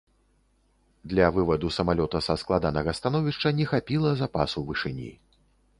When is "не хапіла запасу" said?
3.61-4.59